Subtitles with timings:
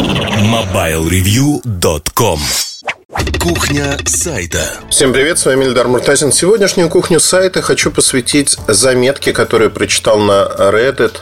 [0.00, 2.40] MobileReview.com
[3.38, 4.78] Кухня сайта.
[4.88, 6.32] Всем привет, с вами Ильдар Муртазин.
[6.32, 11.18] Сегодняшнюю кухню сайта хочу посвятить заметке, которую прочитал на Reddit.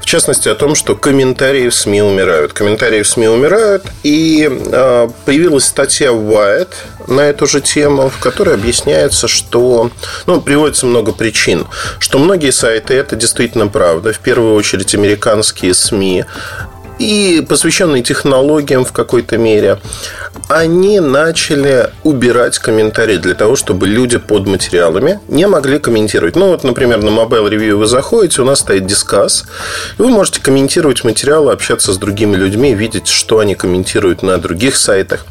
[0.00, 2.52] В частности, о том, что комментарии в СМИ умирают.
[2.52, 3.84] Комментарии в СМИ умирают.
[4.02, 6.74] И э, появилась статья Wired
[7.06, 9.92] на эту же тему, в которой объясняется, что...
[10.26, 11.68] Ну, приводится много причин.
[12.00, 14.12] Что многие сайты, это действительно правда.
[14.12, 16.24] В первую очередь, американские СМИ
[16.98, 19.78] и посвященные технологиям в какой-то мере,
[20.48, 26.36] они начали убирать комментарии для того, чтобы люди под материалами не могли комментировать.
[26.36, 29.44] Ну, вот, например, на Mobile Review вы заходите, у нас стоит дискас,
[29.98, 34.76] и вы можете комментировать материалы, общаться с другими людьми, видеть, что они комментируют на других
[34.76, 35.26] сайтах.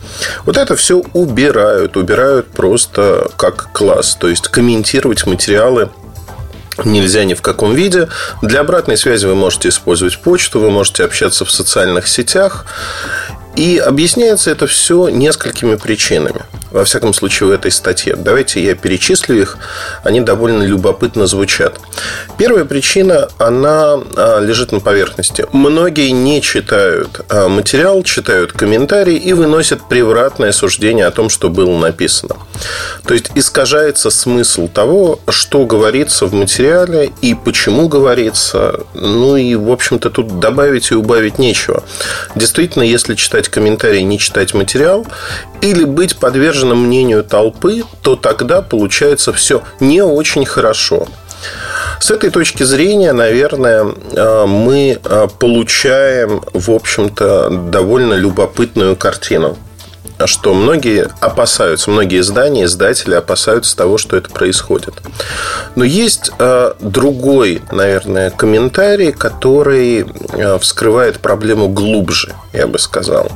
[0.46, 4.18] Вот это все убирают, убирают просто как класс.
[4.20, 5.90] То есть комментировать материалы
[6.86, 8.08] нельзя ни в каком виде.
[8.42, 12.66] Для обратной связи вы можете использовать почту, вы можете общаться в социальных сетях.
[13.56, 16.42] И объясняется это все несколькими причинами.
[16.72, 18.16] Во всяком случае, в этой статье.
[18.16, 19.58] Давайте я перечислю их.
[20.04, 21.80] Они довольно любопытно звучат.
[22.38, 25.46] Первая причина, она а, лежит на поверхности.
[25.52, 31.78] Многие не читают а, материал, читают комментарии и выносят превратное суждение о том, что было
[31.78, 32.38] написано.
[33.06, 38.82] То есть искажается смысл того, что говорится в материале и почему говорится.
[38.94, 41.84] Ну и, в общем-то, тут добавить и убавить нечего.
[42.36, 45.06] Действительно, если читать комментарии, не читать материал,
[45.62, 46.18] или быть
[46.62, 51.08] подверженным мнению толпы, то тогда получается все не очень хорошо.
[52.00, 59.58] С этой точки зрения, наверное, э, мы э, получаем, в общем-то, довольно любопытную картину
[60.28, 64.96] что многие опасаются, многие издания, издатели опасаются того, что это происходит.
[65.76, 73.32] Но есть э, другой, наверное, комментарий, который э, вскрывает проблему глубже, я бы сказал.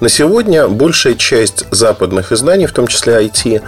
[0.00, 3.62] На сегодня большая часть западных изданий, в том числе IT,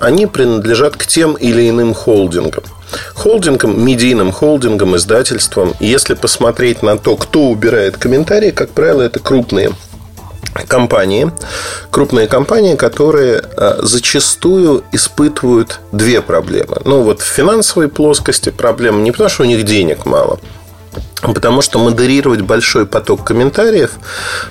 [0.00, 2.64] они принадлежат к тем или иным холдингам.
[3.14, 5.74] Холдингам, медийным холдингам, издательствам.
[5.80, 9.72] Если посмотреть на то, кто убирает комментарии, как правило, это крупные
[10.66, 11.30] компании,
[11.90, 16.78] крупные компании, которые э, зачастую испытывают две проблемы.
[16.84, 20.38] Ну, вот в финансовой плоскости проблема не потому, что у них денег мало,
[21.20, 23.90] Потому что модерировать большой поток комментариев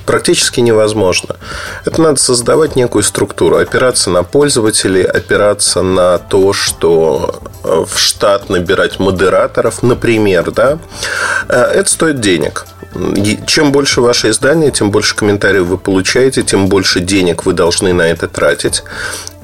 [0.06, 1.38] практически невозможно.
[1.86, 8.50] Это надо создавать некую структуру, опираться на пользователей, опираться на то, что э, в штат
[8.50, 10.78] набирать модераторов, например, да,
[11.48, 12.66] э, это стоит денег.
[13.46, 18.04] Чем больше ваше издание, тем больше комментариев вы получаете, тем больше денег вы должны на
[18.04, 18.84] это тратить.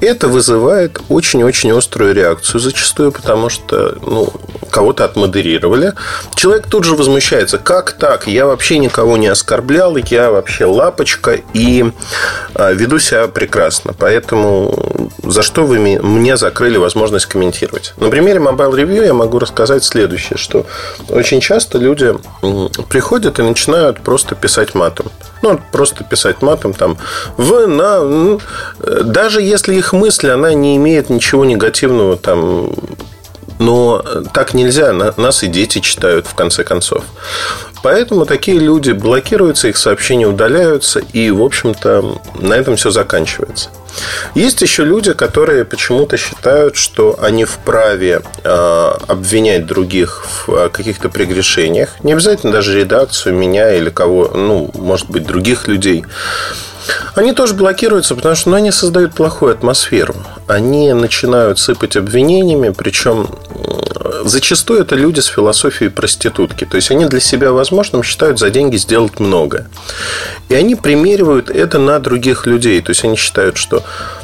[0.00, 4.32] Это вызывает очень-очень острую реакцию зачастую, потому что ну,
[4.70, 5.94] кого-то отмодерировали.
[6.34, 8.26] Человек тут же возмущается, как так?
[8.26, 11.92] Я вообще никого не оскорблял, я вообще лапочка и
[12.54, 13.94] а, веду себя прекрасно.
[13.96, 17.94] Поэтому за что вы мне закрыли возможность комментировать?
[17.96, 20.66] На примере Mobile Review я могу рассказать следующее, что
[21.08, 22.14] очень часто люди
[22.88, 25.06] приходят и начинают просто писать матом.
[25.42, 26.96] Ну, просто писать матом там
[27.36, 28.38] в, на,
[29.02, 32.70] даже если их мысль, она не имеет ничего негативного там
[33.58, 37.04] но так нельзя, нас и дети читают в конце концов.
[37.82, 43.68] Поэтому такие люди блокируются, их сообщения удаляются, и, в общем-то, на этом все заканчивается.
[44.34, 51.10] Есть еще люди, которые почему-то считают, что они вправе э, обвинять других в э, каких-то
[51.10, 52.02] прегрешениях.
[52.02, 56.06] Не обязательно даже редакцию, меня или кого, ну, может быть, других людей.
[57.14, 60.14] Они тоже блокируются, потому что ну, они создают плохую атмосферу.
[60.46, 63.28] Они начинают сыпать обвинениями, причем
[64.24, 66.64] зачастую это люди с философией проститутки.
[66.64, 69.66] То есть они для себя возможным считают за деньги сделать много.
[70.48, 72.80] И они примеривают это на других людей.
[72.82, 73.82] То есть они считают, что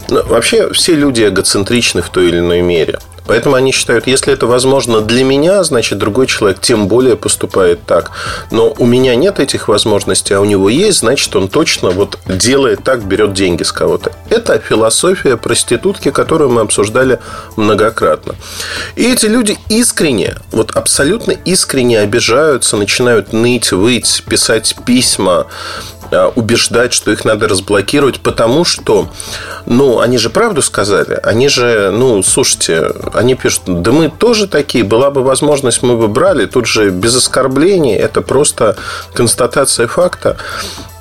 [0.08, 2.98] ну, вообще все люди эгоцентричны в той или иной мере.
[3.30, 8.10] Поэтому они считают, если это возможно для меня, значит, другой человек тем более поступает так.
[8.50, 12.82] Но у меня нет этих возможностей, а у него есть, значит, он точно вот делает
[12.82, 14.10] так, берет деньги с кого-то.
[14.30, 17.20] Это философия проститутки, которую мы обсуждали
[17.54, 18.34] многократно.
[18.96, 25.46] И эти люди искренне, вот абсолютно искренне обижаются, начинают ныть, выть, писать письма,
[26.12, 29.08] убеждать, что их надо разблокировать, потому что,
[29.66, 31.18] ну, они же правду сказали.
[31.22, 36.08] Они же, ну, слушайте, они пишут, да мы тоже такие, была бы возможность, мы бы
[36.08, 36.46] брали.
[36.46, 38.76] Тут же без оскорблений, это просто
[39.14, 40.36] констатация факта.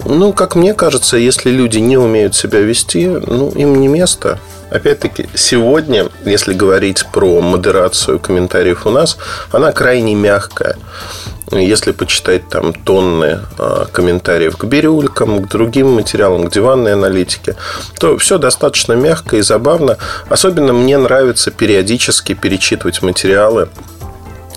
[0.05, 4.39] Ну, как мне кажется, если люди не умеют себя вести, ну, им не место.
[4.71, 9.17] Опять-таки, сегодня, если говорить про модерацию комментариев у нас,
[9.51, 10.77] она крайне мягкая.
[11.51, 17.55] Если почитать там тонны а, комментариев к бирюлькам, к другим материалам, к диванной аналитике,
[17.99, 19.97] то все достаточно мягко и забавно.
[20.29, 23.69] Особенно мне нравится периодически перечитывать материалы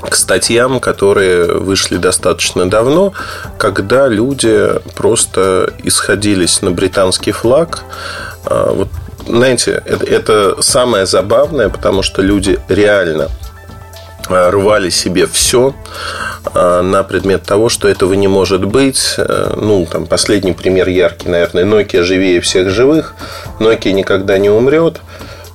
[0.08, 3.12] к статьям, которые вышли достаточно давно,
[3.58, 7.84] когда люди просто исходились на британский флаг.
[8.44, 8.88] А, вот,
[9.26, 13.28] знаете, это, это самое забавное, потому что люди реально
[14.28, 15.75] а, рвали себе все
[16.54, 19.14] а, на предмет того, что этого не может быть.
[19.16, 23.14] Э, ну, там, последний пример яркий, наверное, Nokia живее всех живых,
[23.60, 25.00] Nokia никогда не умрет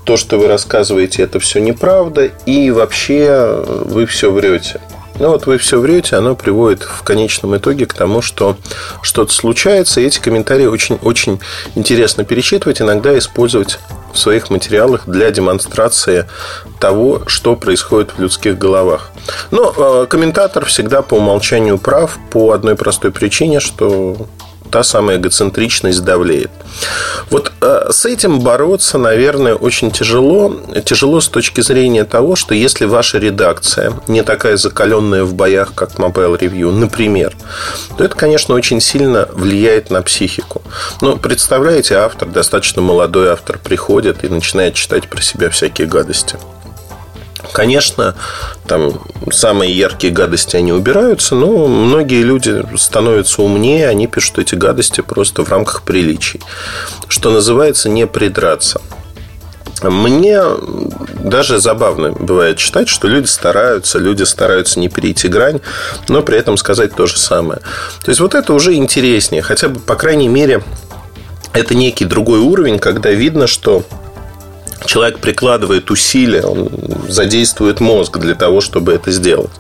[0.08, 4.80] то, что вы рассказываете, это все неправда, и вообще вы все врете.
[5.20, 8.56] Ну вот вы все врете, оно приводит в конечном итоге к тому, что
[9.02, 11.42] что-то случается, и эти комментарии очень-очень
[11.76, 13.80] интересно перечитывать, иногда использовать
[14.14, 16.26] в своих материалах для демонстрации
[16.80, 19.12] того, что происходит в людских головах.
[19.52, 24.28] Но э, комментатор всегда по умолчанию прав по одной простой причине, что
[24.68, 26.52] та самая эгоцентричность давлеет.
[27.30, 30.54] Вот э, с этим бороться, наверное, очень тяжело.
[30.86, 35.92] Тяжело с точки зрения того, что если ваша редакция не такая закаленная в боях, как
[35.96, 37.36] Mobile Review, например,
[37.98, 40.62] то это, конечно, очень сильно влияет на психику.
[41.02, 46.38] Но представляете, автор, достаточно молодой автор, приходит и начинает читать про себя всякие гадости.
[47.54, 48.16] Конечно,
[48.68, 49.02] там
[49.32, 55.44] самые яркие гадости они убираются, но многие люди становятся умнее, они пишут эти гадости просто
[55.44, 56.42] в рамках приличий.
[57.08, 58.82] Что называется, не придраться.
[59.84, 60.42] Мне
[61.20, 65.62] даже забавно бывает читать, что люди стараются, люди стараются не перейти грань,
[66.08, 67.60] но при этом сказать то же самое.
[68.04, 69.44] То есть вот это уже интереснее.
[69.44, 70.64] Хотя бы, по крайней мере,
[71.54, 73.84] это некий другой уровень, когда видно, что
[74.88, 76.70] человек прикладывает усилия, он
[77.08, 79.52] задействует мозг для того, чтобы это сделать.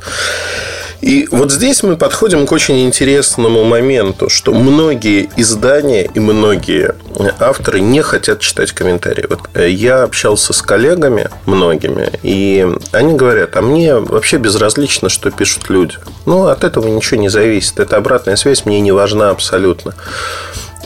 [1.01, 6.95] И вот здесь мы подходим к очень интересному моменту, что многие издания и многие
[7.39, 9.25] авторы не хотят читать комментарии.
[9.29, 15.29] Вот э, я общался с коллегами многими, и они говорят, а мне вообще безразлично, что
[15.29, 15.95] пишут люди.
[16.25, 17.79] Ну, от этого ничего не зависит.
[17.79, 19.94] Эта обратная связь мне не важна абсолютно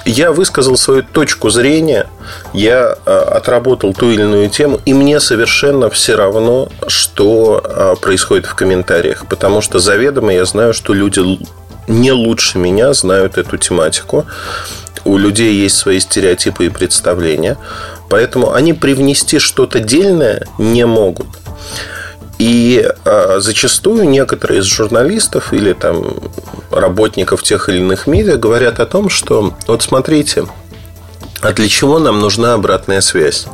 [0.05, 2.07] я высказал свою точку зрения,
[2.53, 8.45] я а, отработал ту или иную тему, и мне совершенно все равно, что а, происходит
[8.45, 11.39] в комментариях, потому что заведомо я знаю, что люди
[11.87, 14.25] не лучше меня знают эту тематику.
[15.03, 17.57] У людей есть свои стереотипы и представления,
[18.09, 21.27] поэтому они привнести что-то дельное не могут.
[22.37, 26.15] И э, зачастую некоторые из журналистов или там
[26.71, 30.45] работников тех или иных медиа говорят о том, что вот смотрите,
[31.41, 33.47] а для чего нам нужна обратная связь?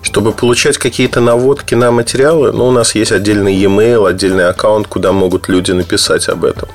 [0.00, 5.12] Чтобы получать какие-то наводки на материалы, ну, у нас есть отдельный e-mail, отдельный аккаунт, куда
[5.12, 6.68] могут люди написать об этом.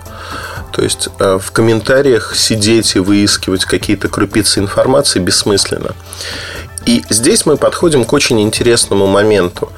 [0.73, 5.95] То есть э, в комментариях сидеть и выискивать какие-то крупицы информации бессмысленно.
[6.85, 9.71] И здесь мы подходим к очень интересному моменту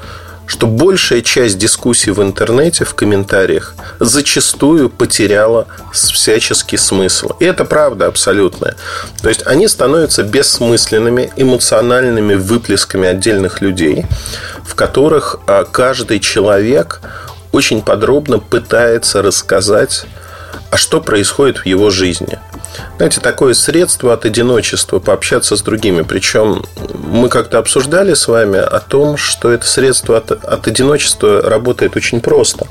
[0.46, 7.32] что большая часть дискуссий в интернете, в комментариях, зачастую потеряла всяческий смысл.
[7.40, 8.76] И это правда абсолютная.
[9.22, 14.06] То есть они становятся бессмысленными эмоциональными выплесками отдельных людей,
[14.66, 17.02] в которых а, каждый человек
[17.52, 20.06] очень подробно пытается рассказать,
[20.72, 22.40] а что происходит в его жизни–
[22.98, 26.02] знаете, такое средство от одиночества пообщаться с другими.
[26.02, 26.64] Причем
[26.94, 32.22] мы как-то обсуждали с вами о том, что это средство от, от одиночества работает очень
[32.22, 32.68] просто.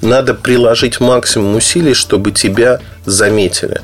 [0.00, 3.80] Надо приложить максимум усилий, чтобы тебя заметили.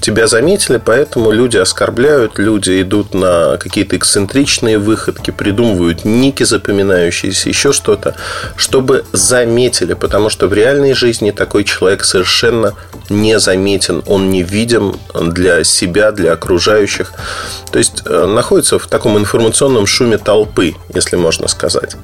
[0.00, 7.72] Тебя заметили, поэтому люди оскорбляют, люди идут на какие-то эксцентричные выходки, придумывают ники запоминающиеся, еще
[7.72, 8.14] что-то,
[8.56, 12.74] чтобы заметили, потому что в реальной жизни такой человек совершенно
[13.08, 17.12] не заметен, он не видим для себя, для окружающих.
[17.70, 21.96] То есть э, находится в таком информационном шуме толпы, если можно сказать.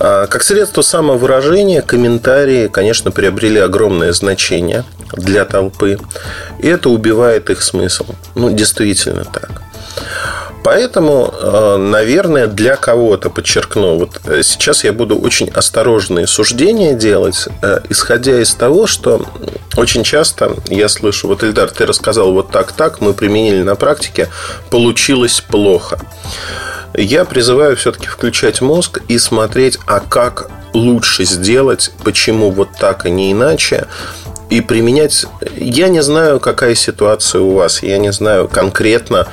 [0.00, 5.98] А, как средство самовыражения комментарии, конечно, приобрели огромное значение для толпы.
[6.60, 8.06] И это убивает их смысл.
[8.34, 9.62] Ну, действительно так.
[10.62, 17.48] Поэтому, а, наверное, для кого-то, подчеркну, вот э, сейчас я буду очень осторожные суждения делать,
[17.62, 19.24] э, исходя из того, что
[19.76, 24.28] очень часто я слышу, вот, Эльдар, ты рассказал вот так-так, мы применили на практике,
[24.70, 25.98] получилось плохо
[26.94, 33.10] я призываю все-таки включать мозг и смотреть, а как лучше сделать, почему вот так, а
[33.10, 33.86] не иначе.
[34.50, 35.26] и применять...
[35.56, 37.82] Я не знаю, какая ситуация у вас.
[37.82, 39.28] Я не знаю конкретно,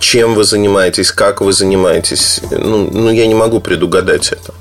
[0.00, 2.40] чем вы занимаетесь, как вы занимаетесь.
[2.50, 4.52] Ну, ну я не могу предугадать это.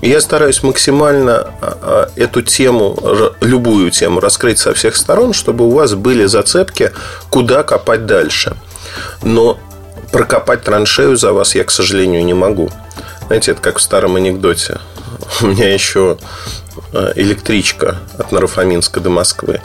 [0.00, 2.98] Я стараюсь максимально а, а, эту тему,
[3.40, 6.92] любую тему раскрыть со всех сторон, чтобы у вас были зацепки,
[7.30, 8.56] куда копать дальше.
[9.22, 9.58] Но
[10.14, 12.70] прокопать траншею за вас я, к сожалению, не могу.
[13.26, 14.78] Знаете, это как в старом анекдоте.
[15.40, 16.18] У меня еще
[16.92, 19.60] а, электричка от Нарафаминска до Москвы.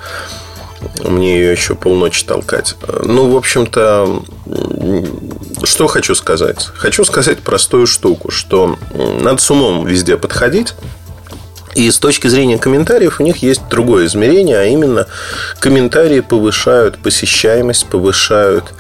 [1.04, 2.76] Мне ее еще полночи толкать.
[3.04, 4.24] Ну, в общем-то,
[5.66, 6.70] что хочу сказать?
[6.78, 8.76] Хочу сказать простую штуку, что
[9.22, 10.74] надо с умом везде подходить.
[11.76, 15.06] И с точки зрения комментариев у них есть другое измерение, а именно
[15.60, 18.74] комментарии повышают посещаемость, повышают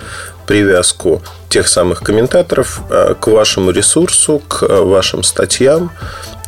[0.49, 5.91] привязку тех самых комментаторов а, к вашему ресурсу, к вашим статьям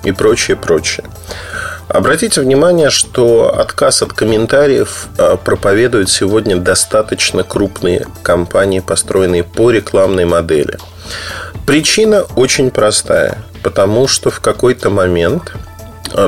[0.03, 1.05] и прочее, прочее.
[1.87, 10.25] Обратите внимание, что отказ от комментариев а, проповедуют сегодня достаточно крупные компании, построенные по рекламной
[10.25, 10.79] модели.
[11.67, 15.53] Причина очень простая, потому что в какой-то момент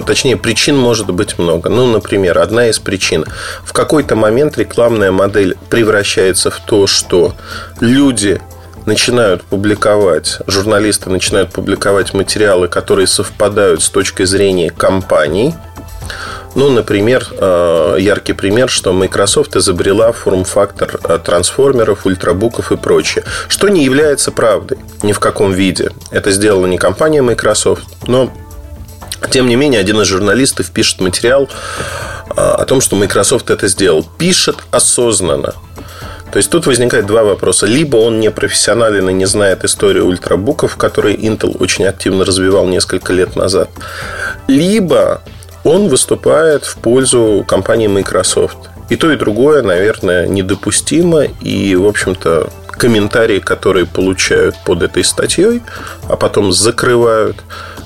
[0.06, 1.70] Точнее, причин может быть много.
[1.70, 3.26] Ну, например, одна из причин.
[3.64, 7.36] В какой-то момент рекламная модель превращается в то, что
[7.80, 8.42] люди
[8.86, 15.54] начинают публиковать, журналисты начинают публиковать материалы, которые совпадают с точки зрения компаний.
[16.56, 23.70] Ну, например, э, яркий пример, что Microsoft изобрела форм-фактор э, трансформеров, ультрабуков и прочее, что
[23.70, 25.92] не является правдой ни в каком виде.
[26.12, 28.32] Это сделала не компания Microsoft, но
[29.30, 31.50] тем не менее, один из журналистов пишет материал
[32.30, 34.06] э, о том, что Microsoft это сделал.
[34.18, 35.54] Пишет осознанно.
[36.32, 37.68] То есть тут возникает два вопроса.
[37.68, 43.14] Либо он не профессионален и не знает историю ультрабуков, которые Intel очень активно развивал несколько
[43.14, 43.70] лет назад.
[44.48, 45.22] Либо
[45.64, 48.58] он выступает в пользу компании Microsoft.
[48.90, 51.26] И то, и другое, наверное, недопустимо.
[51.42, 55.62] И, в общем-то, комментарии, которые получают под этой статьей,
[56.10, 57.38] а потом закрывают,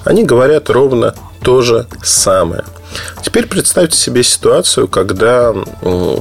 [0.08, 2.64] они говорят ровно то же самое–
[3.22, 5.54] Теперь представьте себе ситуацию, когда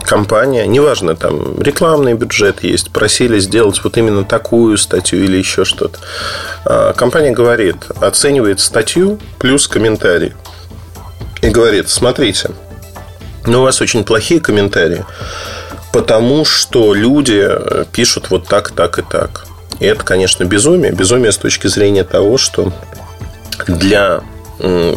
[0.04, 5.98] компания, неважно, там рекламный бюджет есть, просили сделать вот именно такую статью или еще что-то.
[6.64, 10.32] А, компания говорит, оценивает статью плюс комментарий.
[11.42, 12.50] И говорит, смотрите,
[13.46, 15.04] ну, у вас очень плохие комментарии,
[15.92, 19.46] потому что люди э, пишут вот так, так и так.
[19.78, 20.92] И это, конечно, безумие.
[20.92, 22.72] Безумие с точки зрения того, что
[23.66, 24.22] для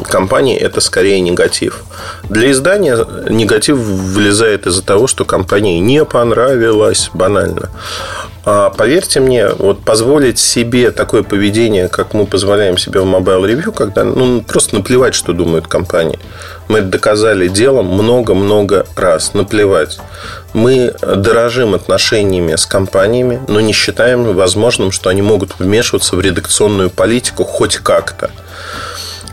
[0.09, 1.83] компании это скорее негатив.
[2.29, 2.97] Для издания
[3.29, 7.69] негатив влезает из-за того, что компании не понравилось банально.
[8.45, 13.73] А поверьте мне, вот позволить себе такое поведение, как мы позволяем себе в Mobile Review,
[13.73, 16.19] когда ну, просто наплевать, что думают компании.
[16.69, 19.33] Мы это доказали делом много-много раз.
[19.33, 19.99] Наплевать.
[20.53, 26.89] Мы дорожим отношениями с компаниями, но не считаем возможным, что они могут вмешиваться в редакционную
[26.89, 28.31] политику хоть как-то.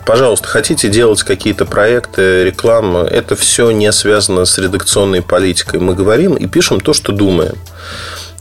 [0.06, 5.80] Пожалуйста, хотите делать какие-то проекты, рекламу, это все не связано с редакционной политикой.
[5.80, 7.56] Мы говорим и пишем то, что думаем.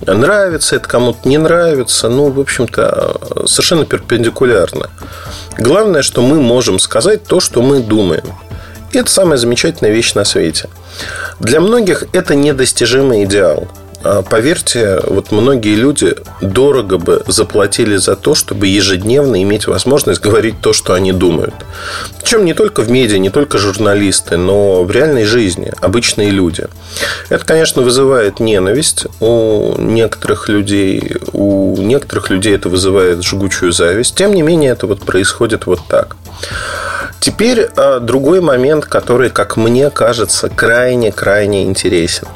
[0.05, 2.07] Нравится это кому-то, не нравится.
[2.07, 4.91] Ну, в общем-то, совершенно перпендикулярно.
[5.57, 8.25] Главное, что мы можем сказать то, что мы думаем.
[8.91, 10.69] И это самая замечательная вещь на свете.
[11.39, 13.67] Для многих это недостижимый идеал.
[14.05, 20.61] А, поверьте, вот многие люди дорого бы заплатили за то, чтобы ежедневно иметь возможность говорить
[20.61, 21.55] то, что они думают.
[22.21, 26.67] Причем не только в медиа, не только журналисты, но в реальной жизни, обычные люди.
[27.29, 34.15] Это, конечно, вызывает ненависть у некоторых людей, у некоторых людей это вызывает жгучую зависть.
[34.15, 36.15] Тем не менее, это вот происходит вот так.
[37.19, 42.27] Теперь а, другой момент, который, как мне кажется, крайне-крайне интересен.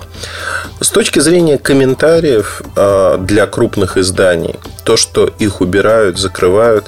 [0.82, 6.86] С точки зрения комментариев а, для крупных изданий, то, что их убирают, закрывают,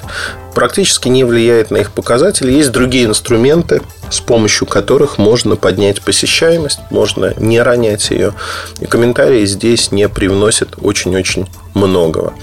[0.54, 2.52] практически не влияет на их показатели.
[2.52, 8.34] Есть другие инструменты, с помощью которых можно поднять посещаемость, можно не ронять ее.
[8.80, 12.34] И комментарии здесь не привносят очень-очень многого.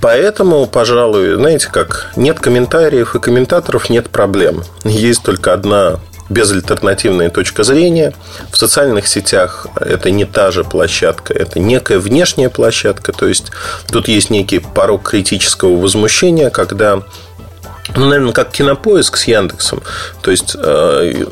[0.00, 4.64] Поэтому, пожалуй, знаете как, нет комментариев и комментаторов, нет проблем.
[4.84, 8.14] Есть только одна безальтернативная точка зрения.
[8.50, 13.12] В социальных сетях это не та же площадка, это некая внешняя площадка.
[13.12, 13.52] То есть
[13.90, 17.02] тут есть некий порог критического возмущения, когда
[17.96, 19.82] ну, наверное, как кинопоиск с Яндексом.
[20.22, 21.24] То есть, э,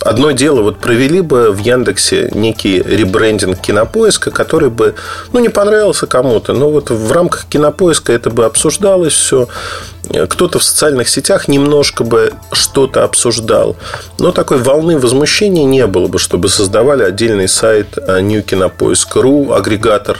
[0.00, 4.94] одно дело, вот провели бы в Яндексе некий ребрендинг кинопоиска, который бы,
[5.32, 9.48] ну, не понравился кому-то, но вот в рамках кинопоиска это бы обсуждалось все.
[10.28, 13.76] Кто-то в социальных сетях немножко бы что-то обсуждал.
[14.18, 20.18] Но такой волны возмущения не было бы, чтобы создавали отдельный сайт New Кинопоиск.ру, агрегатор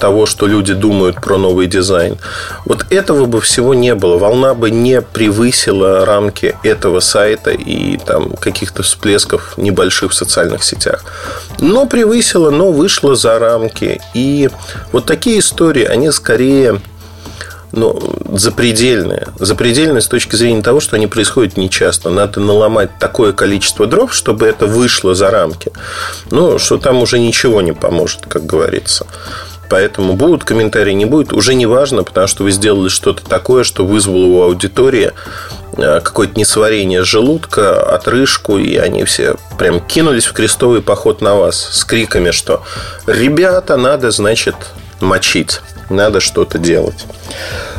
[0.00, 2.16] того, что люди думают про новый дизайн.
[2.64, 4.18] Вот этого бы всего не было.
[4.18, 11.04] Волна бы не превысила рамки этого сайта и там каких-то всплесков небольших в социальных сетях.
[11.60, 14.00] Но превысила, но вышла за рамки.
[14.14, 14.48] И
[14.90, 16.80] вот такие истории, они скорее
[17.72, 17.98] ну,
[18.32, 19.28] запредельные.
[19.38, 22.10] Запредельные с точки зрения того, что они происходят нечасто.
[22.10, 25.70] Надо наломать такое количество дров, чтобы это вышло за рамки.
[26.30, 29.06] Ну, что там уже ничего не поможет, как говорится.
[29.68, 33.84] Поэтому будут комментарии, не будет, уже не важно, потому что вы сделали что-то такое, что
[33.84, 35.12] вызвало у аудитории
[35.76, 41.68] э, какое-то несварение желудка, отрыжку, и они все прям кинулись в крестовый поход на вас
[41.72, 42.62] с криками, что
[43.06, 44.54] «Ребята, надо, значит,
[45.00, 47.06] мочить, надо что-то делать».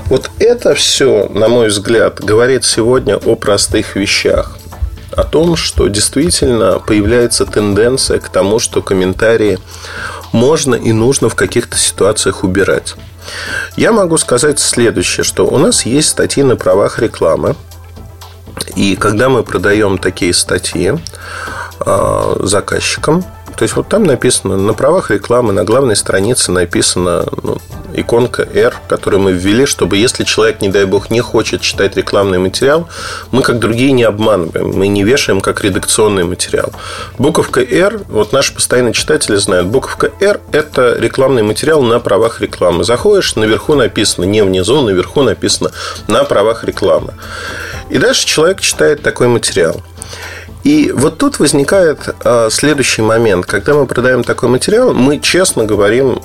[0.05, 4.57] Вот это все, на мой взгляд, говорит сегодня о простых вещах.
[5.11, 9.59] О том, что действительно появляется тенденция к тому, что комментарии
[10.31, 12.95] можно и нужно в каких-то ситуациях убирать.
[13.75, 17.55] Я могу сказать следующее, что у нас есть статьи на правах рекламы.
[18.75, 20.93] И когда мы продаем такие статьи
[21.85, 23.23] э, заказчикам,
[23.59, 27.57] то есть вот там написано на правах рекламы, на главной странице написано ну,
[27.93, 32.39] иконка R, которую мы ввели, чтобы если человек, не дай бог, не хочет читать рекламный
[32.39, 32.87] материал,
[33.31, 36.71] мы как другие не обманываем, мы не вешаем как редакционный материал.
[37.17, 42.85] Буковка R, вот наши постоянные читатели знают, буковка R– это рекламный материал на правах рекламы.
[42.85, 45.71] Заходишь, наверху написано, не внизу, наверху написано
[46.07, 47.13] на правах рекламы.
[47.89, 49.81] И дальше человек читает такой материал.
[50.63, 53.45] И вот тут возникает э, следующий момент.
[53.45, 56.21] Когда мы продаем такой материал, мы честно говорим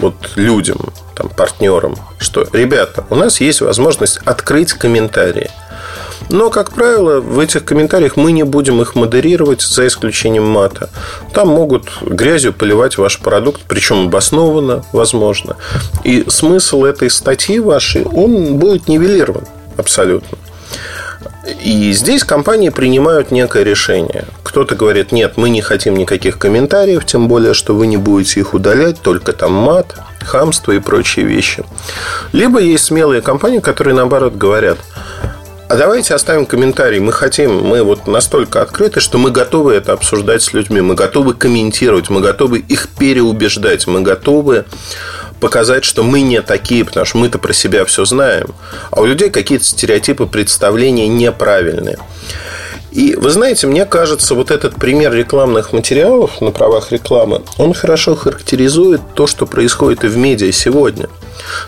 [0.00, 0.78] вот людям,
[1.14, 5.50] там, партнерам, что, ребята, у нас есть возможность открыть комментарии.
[6.28, 10.88] Но, как правило, в этих комментариях мы не будем их модерировать, за исключением мата.
[11.32, 15.56] Там могут грязью поливать ваш продукт, причем обоснованно, возможно.
[16.04, 19.44] И смысл этой статьи вашей, он будет нивелирован
[19.76, 20.38] абсолютно.
[21.64, 24.26] И здесь компании принимают некое решение.
[24.44, 28.54] Кто-то говорит, нет, мы не хотим никаких комментариев, тем более, что вы не будете их
[28.54, 31.64] удалять, только там мат, хамство и прочие вещи.
[32.32, 34.78] Либо есть смелые компании, которые наоборот говорят,
[35.68, 37.00] а давайте оставим комментарий.
[37.00, 41.32] Мы хотим, мы вот настолько открыты, что мы готовы это обсуждать с людьми, мы готовы
[41.32, 44.66] комментировать, мы готовы их переубеждать, мы готовы
[45.42, 48.54] показать, что мы не такие, потому что мы-то про себя все знаем,
[48.92, 51.98] а у людей какие-то стереотипы, представления неправильные.
[52.92, 58.14] И вы знаете, мне кажется, вот этот пример рекламных материалов на правах рекламы, он хорошо
[58.14, 61.08] характеризует то, что происходит и в медиа сегодня.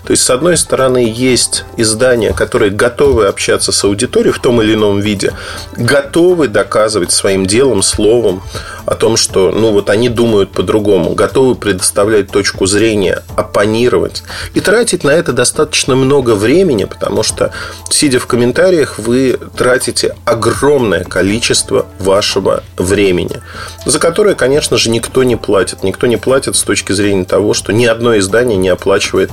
[0.05, 4.75] То есть, с одной стороны, есть издания, которые готовы общаться с аудиторией в том или
[4.75, 5.33] ином виде,
[5.77, 8.43] готовы доказывать своим делом, словом
[8.87, 15.05] о том, что ну вот они думают по-другому, готовы предоставлять точку зрения, оппонировать и тратить
[15.05, 17.53] на это достаточно много времени, потому что,
[17.91, 23.41] сидя в комментариях, вы тратите огромное количество вашего времени,
[23.87, 25.83] за которое, конечно же, никто не платит.
[25.83, 29.31] Никто не платит с точки зрения того, что ни одно издание не оплачивает,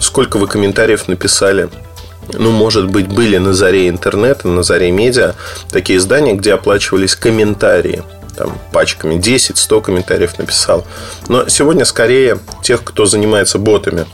[0.00, 1.68] сколько вы комментариев написали
[2.32, 5.34] ну, может быть, были на заре интернета, на заре медиа
[5.70, 8.04] такие издания, где оплачивались комментарии
[8.36, 10.86] там, пачками 10-100 комментариев написал.
[11.28, 14.06] Но сегодня скорее тех, кто занимается ботами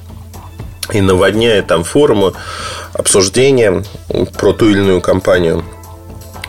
[0.92, 2.32] и наводняет там форумы,
[2.94, 3.84] обсуждения
[4.38, 5.64] про ту или иную компанию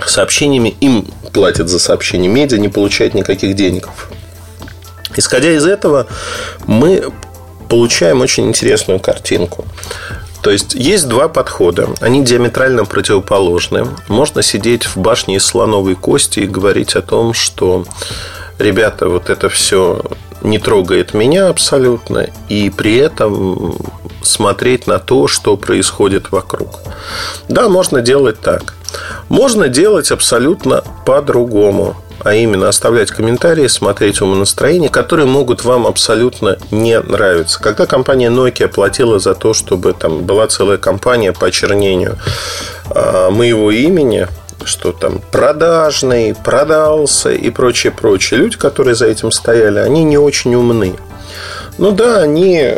[0.05, 2.29] сообщениями, им платят за сообщения.
[2.29, 3.89] Медиа не получает никаких денег.
[5.15, 6.07] Исходя из этого,
[6.65, 7.11] мы
[7.69, 9.65] получаем очень интересную картинку.
[10.41, 11.89] То есть есть два подхода.
[11.99, 13.87] Они диаметрально противоположны.
[14.07, 17.85] Можно сидеть в башне из слоновой кости и говорить о том, что
[18.57, 20.01] ребята, вот это все
[20.41, 23.75] не трогает меня абсолютно, и при этом
[24.21, 26.79] смотреть на то, что происходит вокруг.
[27.47, 28.73] Да, можно делать так.
[29.29, 36.99] Можно делать абсолютно по-другому а именно оставлять комментарии, смотреть умонастроения, которые могут вам абсолютно не
[36.99, 37.61] нравиться.
[37.61, 42.17] Когда компания Nokia платила за то, чтобы там была целая компания по очернению
[42.89, 44.27] а, моего имени,
[44.65, 48.41] что там продажный, продался и прочее, прочее.
[48.41, 50.95] Люди, которые за этим стояли, они не очень умны.
[51.79, 52.77] Ну да, они э,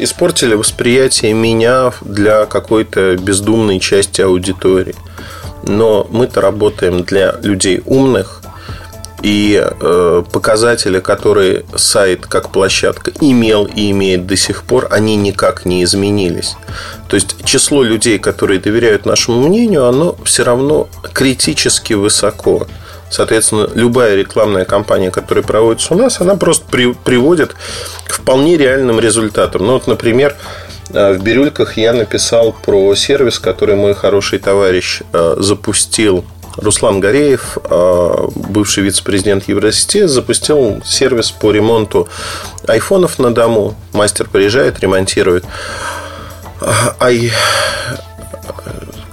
[0.00, 4.94] испортили восприятие меня для какой-то бездумной части аудитории.
[5.62, 8.42] Но мы-то работаем для людей умных,
[9.22, 15.64] И э, показатели, которые сайт как площадка имел и имеет до сих пор, они никак
[15.64, 16.56] не изменились.
[17.08, 22.66] То есть число людей, которые доверяют нашему мнению, оно все равно критически высоко.
[23.10, 27.54] Соответственно, любая рекламная кампания, которая проводится у нас, она просто при, приводит
[28.06, 29.66] к вполне реальным результатам.
[29.66, 30.36] Ну, вот, например,
[30.90, 36.24] э, в Бирюльках я написал про сервис, который мой хороший товарищ э, запустил
[36.56, 42.08] Руслан Гореев, а, бывший вице-президент Евросети, запустил сервис по ремонту
[42.66, 43.74] айфонов на дому.
[43.92, 45.44] Мастер приезжает, ремонтирует.
[46.98, 47.30] Ай,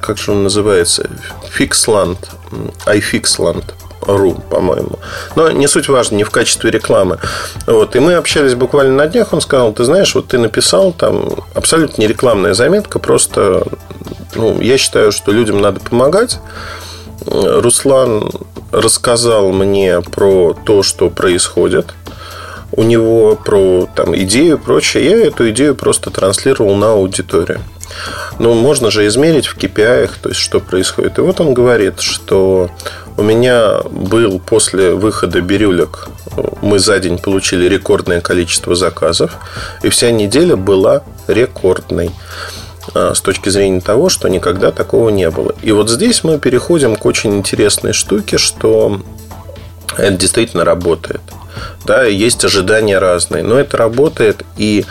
[0.01, 1.09] как же он называется?
[1.57, 2.17] Fixland.
[2.85, 3.73] iFixland.
[4.07, 4.99] Ру, по-моему.
[5.35, 7.19] Но не суть важно, не в качестве рекламы.
[7.67, 7.95] Вот.
[7.95, 9.33] И мы общались буквально на днях.
[9.33, 13.65] Он сказал, ты знаешь, вот ты написал там абсолютно не рекламная заметка, просто
[14.35, 16.39] ну, я считаю, что людям надо помогать.
[17.25, 18.31] Руслан
[18.71, 21.93] рассказал мне про то, что происходит
[22.71, 25.05] у него, про там, идею и прочее.
[25.05, 27.61] Я эту идею просто транслировал на аудиторию.
[28.39, 31.17] Ну, можно же измерить в KPI, то есть, что происходит.
[31.17, 32.69] И вот он говорит, что
[33.17, 36.07] у меня был после выхода бирюлек,
[36.61, 39.37] мы за день получили рекордное количество заказов,
[39.83, 42.11] и вся неделя была рекордной.
[42.93, 45.55] А, с точки зрения того, что никогда такого не было.
[45.61, 49.01] И вот здесь мы переходим к очень интересной штуке, что
[49.97, 51.21] это действительно работает.
[51.85, 54.85] Да, есть ожидания разные, но это работает, и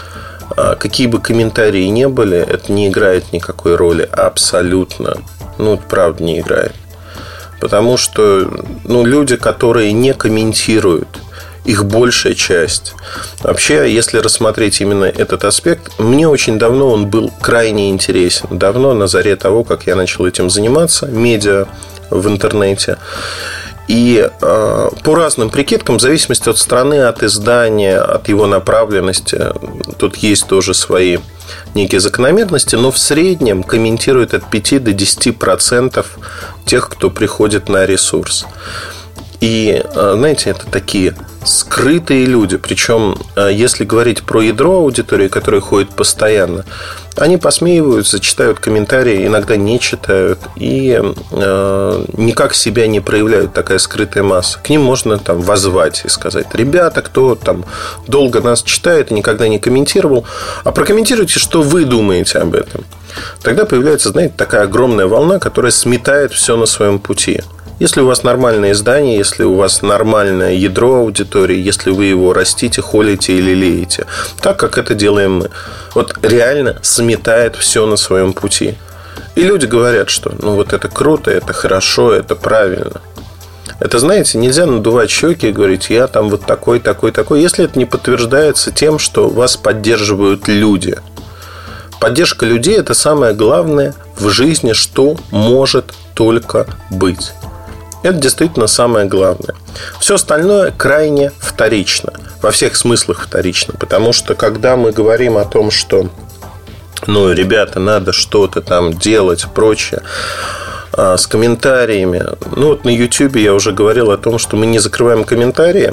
[0.79, 5.19] какие бы комментарии ни были, это не играет никакой роли абсолютно.
[5.59, 6.75] Ну, правда, не играет.
[7.61, 8.51] Потому что
[8.85, 11.21] ну, люди, которые не комментируют–
[11.65, 12.95] их большая часть.
[13.41, 18.59] Вообще, если рассмотреть именно этот аспект, мне очень давно он был крайне интересен.
[18.59, 21.67] Давно, на заре того, как я начал этим заниматься, медиа
[22.11, 22.99] в интернете.
[23.93, 29.49] И э, по разным прикидкам, в зависимости от страны, от издания, от его направленности,
[29.99, 31.19] тут есть тоже свои
[31.75, 36.19] некие закономерности, но в среднем комментирует от 5 до 10 процентов
[36.65, 38.47] тех, кто приходит на ресурс.
[39.43, 42.57] И, э, знаете, это такие скрытые люди.
[42.57, 46.65] Причем, э, если говорить про ядро аудитории, которая ходит постоянно,
[47.17, 54.23] они посмеиваются, читают комментарии, иногда не читают и э, никак себя не проявляют такая скрытая
[54.23, 54.59] масса.
[54.63, 57.65] К ним можно там возвать и сказать, ребята, кто там
[58.07, 60.25] долго нас читает и никогда не комментировал,
[60.65, 62.85] а прокомментируйте, что вы думаете об этом.
[63.43, 67.43] Тогда появляется, знаете, такая огромная волна, которая сметает все на своем пути.
[67.83, 72.81] Если у вас нормальное издание, если у вас нормальное ядро аудитории, если вы его растите,
[72.81, 74.07] холите или леете,
[74.41, 75.51] так как это делаем мы,
[75.97, 78.77] вот реально сметает все на своем пути.
[79.35, 83.01] И люди говорят, что ну вот это круто, это хорошо, это правильно.
[83.81, 87.77] Это, знаете, нельзя надувать щеки и говорить, я там вот такой, такой, такой, если это
[87.77, 90.99] не подтверждается тем, что вас поддерживают люди.
[91.99, 97.33] Поддержка людей– это самое главное в жизни, что может только быть.
[98.03, 99.55] Это действительно самое главное.
[100.01, 102.13] Все остальное крайне вторично.
[102.41, 103.75] Во всех смыслах вторично.
[103.79, 106.09] Потому что когда мы говорим о том, что
[107.07, 110.03] ну, ребята, надо что-то там делать, прочее,
[110.93, 112.25] а, с комментариями.
[112.55, 115.93] Ну, вот на YouTube я уже говорил о том, что мы не закрываем комментарии.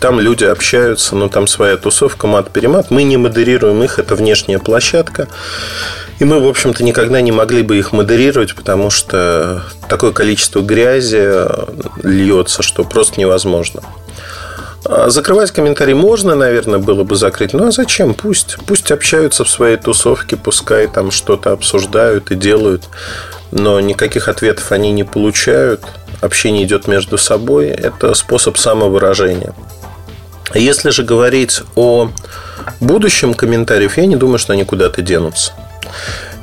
[0.00, 2.90] Там люди общаются, но там своя тусовка, мат-перемат.
[2.90, 5.28] Мы не модерируем их, это внешняя площадка.
[6.22, 11.48] И мы, в общем-то, никогда не могли бы их модерировать, потому что такое количество грязи
[12.00, 13.82] льется, что просто невозможно.
[14.84, 17.54] А закрывать комментарии можно, наверное, было бы закрыть.
[17.54, 18.14] Ну а зачем?
[18.14, 22.84] Пусть, пусть общаются в своей тусовке, пускай там что-то обсуждают и делают.
[23.50, 25.82] Но никаких ответов они не получают.
[26.20, 27.66] Общение идет между собой.
[27.66, 29.54] Это способ самовыражения.
[30.54, 32.10] Если же говорить о
[32.78, 35.52] будущем комментариев, я не думаю, что они куда-то денутся.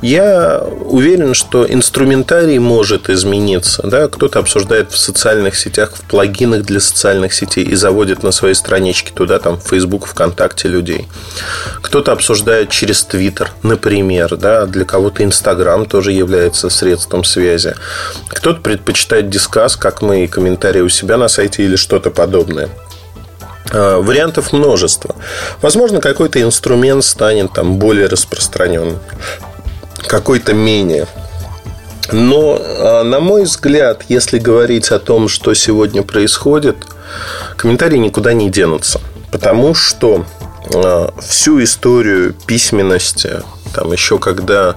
[0.02, 3.86] Я уверен, что инструментарий может измениться.
[3.86, 4.08] Да?
[4.08, 9.12] Кто-то обсуждает в социальных сетях, в плагинах для социальных сетей и заводит на своей страничке
[9.13, 11.08] туда, там, в Facebook, ВКонтакте людей.
[11.82, 14.38] Кто-то обсуждает через Твиттер, например.
[14.38, 14.65] Да?
[14.65, 17.75] Для кого-то Инстаграм тоже является средством связи.
[18.30, 22.69] Кто-то предпочитает дискас, как мы, и комментарии у себя на сайте или что-то подобное.
[23.72, 25.16] А, вариантов множество.
[25.62, 29.00] Возможно, какой-то инструмент станет там более распространенным,
[30.08, 31.08] какой-то менее.
[32.12, 36.78] Но, а, на мой взгляд, если говорить о том, что сегодня происходит,
[37.58, 39.00] комментарии никуда не денутся.
[39.32, 40.26] Потому что
[40.74, 43.42] а, всю историю письменности,
[43.74, 44.76] там еще когда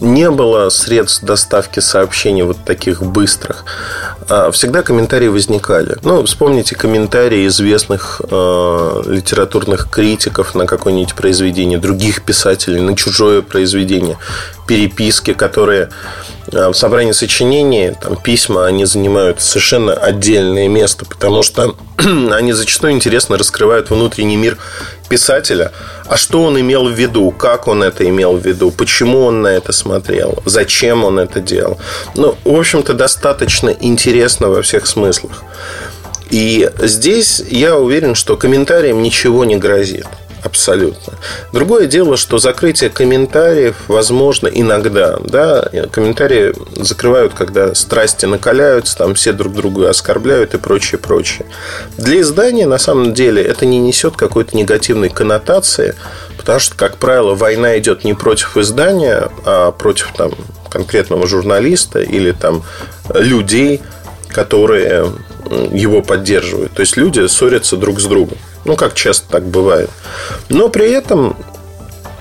[0.00, 3.64] не было средств доставки сообщений вот таких быстрых,
[4.28, 5.96] а, всегда комментарии возникали.
[6.02, 14.18] Ну, вспомните комментарии известных э, литературных критиков на какое-нибудь произведение, других писателей, на чужое произведение,
[14.66, 15.90] переписки, которые
[16.50, 22.92] э, в собрании сочинений, там, письма, они занимают совершенно отдельное место, потому что они зачастую
[22.92, 24.56] интересно раскрывают внутренний мир
[25.12, 25.72] писателя,
[26.08, 29.48] а что он имел в виду, как он это имел в виду, почему он на
[29.48, 31.76] это смотрел, зачем он это делал.
[32.14, 35.42] Ну, в общем-то, достаточно интересно во всех смыслах.
[36.30, 40.06] И здесь я уверен, что комментариям ничего не грозит.
[40.42, 41.14] Абсолютно.
[41.52, 45.18] Другое дело, что закрытие комментариев возможно иногда.
[45.24, 45.68] Да?
[45.92, 46.52] Комментарии
[46.82, 51.46] закрывают, когда страсти накаляются, там все друг друга оскорбляют и прочее, прочее.
[51.96, 55.94] Для издания, на самом деле, это не несет какой-то негативной коннотации,
[56.36, 60.32] потому что, как правило, война идет не против издания, а против там,
[60.68, 62.64] конкретного журналиста или там
[63.14, 63.80] людей,
[64.28, 65.12] которые
[65.50, 66.72] его поддерживают.
[66.72, 68.38] То есть люди ссорятся друг с другом.
[68.64, 69.90] Ну, как часто так бывает.
[70.48, 71.36] Но при этом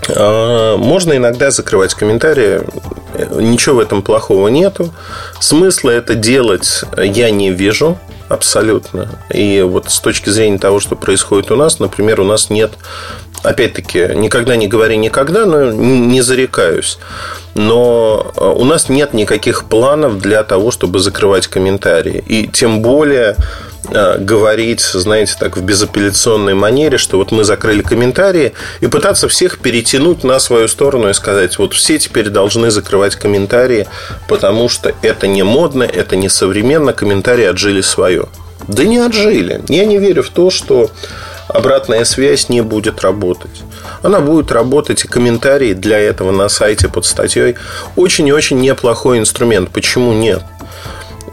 [0.09, 2.61] а, можно иногда закрывать комментарии.
[3.35, 4.93] Ничего в этом плохого нету.
[5.39, 7.97] Смысла это делать я не вижу
[8.29, 9.09] абсолютно.
[9.33, 12.71] И вот с точки зрения того, что происходит у нас, например, у нас нет
[13.43, 16.97] опять-таки, никогда не говори никогда, но не зарекаюсь.
[17.53, 22.23] Но э, у нас нет никаких планов для того, чтобы закрывать комментарии.
[22.27, 23.35] И тем более
[23.89, 29.59] э, говорить, знаете, так в безапелляционной манере, что вот мы закрыли комментарии и пытаться всех
[29.59, 33.87] перетянуть на свою сторону и сказать, вот все теперь должны закрывать комментарии,
[34.27, 38.27] потому что это не модно, это не современно, комментарии отжили свое.
[38.67, 39.61] Да не отжили.
[39.67, 40.91] Я не верю в то, что
[41.47, 43.63] обратная связь не будет работать.
[44.03, 47.55] Она будет работать и комментарии для этого на сайте под статьей.
[47.95, 49.69] Очень и очень неплохой инструмент.
[49.71, 50.43] Почему нет?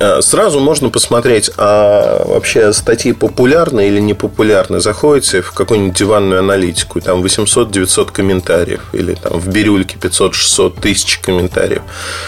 [0.00, 4.80] Э, сразу можно посмотреть, а вообще статьи популярны или не популярны.
[4.80, 11.82] Заходите в какую-нибудь диванную аналитику, там 800-900 комментариев, или там в бирюльке 500-600 тысяч комментариев.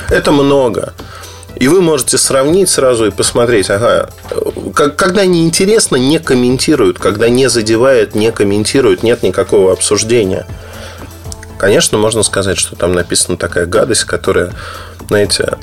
[0.08, 0.94] Это много.
[1.56, 4.08] И вы можете сравнить сразу и посмотреть, ага,
[4.74, 10.46] когда неинтересно, не комментируют, когда не задевает, не комментируют, нет никакого обсуждения.
[11.58, 14.54] Конечно, можно сказать, что там написана такая гадость, которая,
[15.08, 15.58] знаете,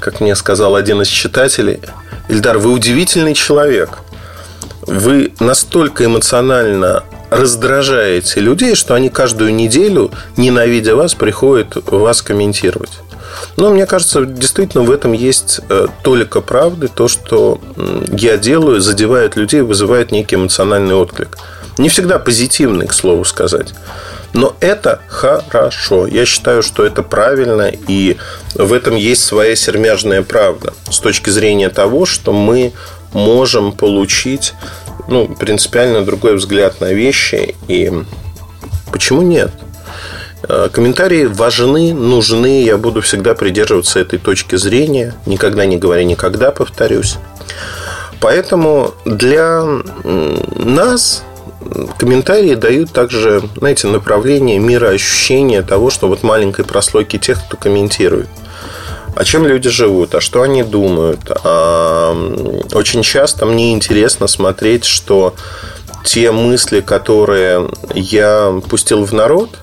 [0.00, 1.80] как мне сказал один из читателей,
[2.28, 3.98] Ильдар, вы удивительный человек.
[4.84, 12.90] Вы настолько эмоционально раздражаете людей, что они каждую неделю, ненавидя вас, приходят вас комментировать.
[13.56, 16.88] Но мне кажется, действительно в этом есть э, толика правды.
[16.88, 17.60] То, что
[18.12, 21.38] я делаю, задевает людей, вызывает некий эмоциональный отклик.
[21.78, 23.74] Не всегда позитивный, к слову сказать.
[24.34, 26.06] Но это хорошо.
[26.06, 28.16] Я считаю, что это правильно, и
[28.54, 30.72] в этом есть своя сермяжная правда.
[30.90, 32.72] С точки зрения того, что мы
[33.12, 34.54] можем получить
[35.08, 37.54] ну, принципиально другой взгляд на вещи.
[37.68, 37.92] И
[38.90, 39.50] почему нет?
[40.48, 42.62] Э, комментарии важны, нужны.
[42.64, 45.14] Я буду всегда придерживаться этой точки зрения.
[45.26, 47.16] Никогда не говоря никогда, повторюсь.
[48.20, 49.64] Поэтому для
[50.04, 51.24] нас
[51.98, 58.28] комментарии дают также, знаете, направление мира ощущения того, что вот маленькой прослойки тех, кто комментирует.
[59.14, 61.20] О чем люди живут, а что они думают.
[61.44, 62.14] А
[62.72, 65.34] очень часто мне интересно смотреть, что
[66.04, 69.50] те мысли, которые я пустил в народ–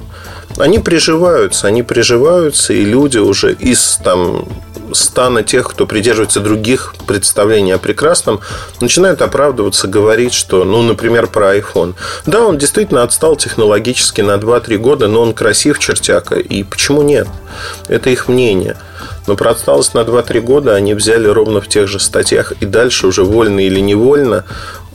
[0.58, 4.48] они приживаются, они приживаются, и люди уже из там
[4.94, 8.42] стана тех, кто придерживается других представлений о прекрасном,
[8.82, 11.96] начинают оправдываться, говорить, что, ну, например, про iPhone.
[12.26, 16.36] Да, он действительно отстал технологически на 2-3 года, но он красив, чертяка.
[16.36, 17.28] И почему нет?
[17.88, 18.78] Это их мнение.
[19.28, 22.54] Но про отсталость на 2-3 года они взяли ровно в тех же статьях.
[22.60, 24.46] И дальше уже вольно или невольно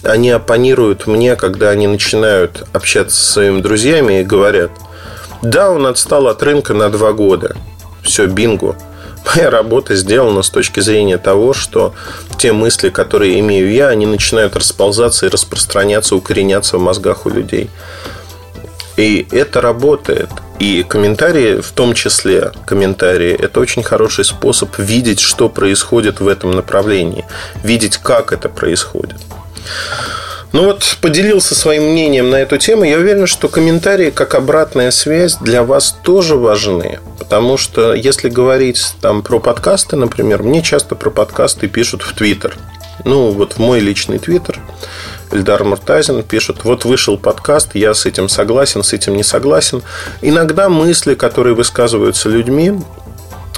[0.02, 4.70] они оппонируют мне, когда они начинают общаться со своими друзьями и говорят–
[5.44, 7.54] да, он отстал от рынка на два года.
[8.02, 8.76] Все, бинго.
[9.36, 11.94] Моя работа сделана с точки зрения того, что
[12.38, 17.68] те мысли, которые имею я, они начинают расползаться и распространяться, укореняться в мозгах у людей.
[18.96, 20.30] И это работает.
[20.60, 26.52] И комментарии, в том числе комментарии, это очень хороший способ видеть, что происходит в этом
[26.52, 27.26] направлении,
[27.62, 29.16] видеть, как это происходит.
[30.54, 32.84] Ну вот поделился своим мнением на эту тему.
[32.84, 37.00] Я уверен, что комментарии как обратная связь для вас тоже важны.
[37.18, 42.56] Потому что если говорить там про подкасты, например, мне часто про подкасты пишут в Твиттер.
[43.04, 44.60] Ну, вот в мой личный Твиттер
[45.32, 49.82] Эльдар Муртазин пишет, вот вышел подкаст, я с этим согласен, с этим не согласен.
[50.22, 52.74] Иногда мысли, которые высказываются людьми,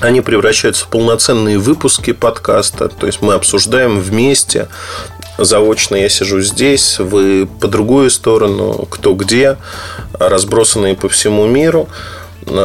[0.00, 2.88] они превращаются в полноценные выпуски подкаста.
[2.88, 4.68] То есть мы обсуждаем вместе.
[5.38, 9.56] Заочно я сижу здесь, вы по другую сторону, кто где,
[10.12, 11.88] разбросанные по всему миру.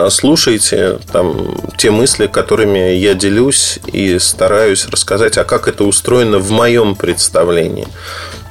[0.09, 6.51] Слушайте там те мысли, которыми я делюсь и стараюсь рассказать, а как это устроено в
[6.51, 7.87] моем представлении.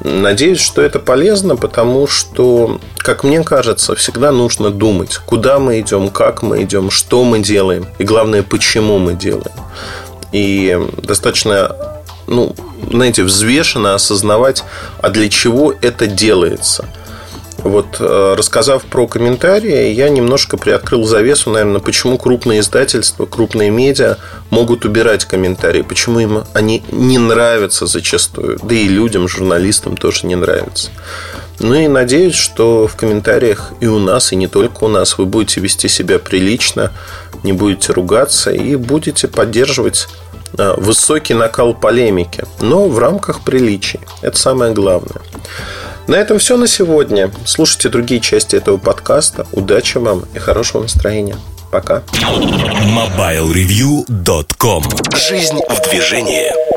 [0.03, 6.09] Надеюсь, что это полезно, потому что, как мне кажется, всегда нужно думать, куда мы идем,
[6.09, 9.53] как мы идем, что мы делаем, и главное, почему мы делаем.
[10.33, 11.77] И достаточно,
[12.31, 12.55] ну,
[12.91, 14.65] знаете, взвешенно осознавать,
[15.03, 16.89] а для чего это делается–
[17.63, 24.17] вот э, рассказав про комментарии, я немножко приоткрыл завесу, наверное, почему крупные издательства, крупные медиа
[24.49, 30.37] могут убирать комментарии, почему им они не нравятся зачастую, да и людям, журналистам тоже не
[30.37, 30.91] нравятся.
[31.59, 35.27] Ну и надеюсь, что в комментариях и у нас, и не только у нас вы
[35.27, 36.93] будете вести себя прилично,
[37.43, 40.09] не будете ругаться и будете поддерживать
[40.57, 44.01] высокий накал полемики, но в рамках приличий.
[44.23, 45.21] Это самое главное.
[46.07, 47.31] На этом все на сегодня.
[47.45, 49.47] Слушайте другие части этого подкаста.
[49.53, 51.37] Удачи вам и хорошего настроения.
[51.71, 52.03] Пока.
[52.13, 54.83] MobileReview.com
[55.15, 56.70] Жизнь в движении.